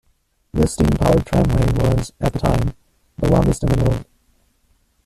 This 0.51 0.73
steam 0.73 0.89
powered 0.89 1.27
tramway 1.27 1.73
was, 1.75 2.11
at 2.19 2.33
the 2.33 2.39
time, 2.39 2.73
the 3.19 3.29
longest 3.31 3.61
in 3.63 3.69
the 3.69 3.83
world. 3.83 4.05